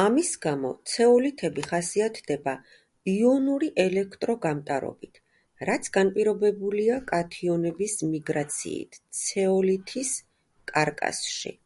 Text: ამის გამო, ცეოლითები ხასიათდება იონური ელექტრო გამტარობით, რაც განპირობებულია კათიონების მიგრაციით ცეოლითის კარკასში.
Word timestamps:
ამის 0.00 0.32
გამო, 0.46 0.72
ცეოლითები 0.94 1.62
ხასიათდება 1.68 2.52
იონური 3.12 3.70
ელექტრო 3.84 4.34
გამტარობით, 4.42 5.16
რაც 5.70 5.88
განპირობებულია 5.96 6.98
კათიონების 7.12 7.96
მიგრაციით 8.10 9.00
ცეოლითის 9.22 10.12
კარკასში. 10.74 11.56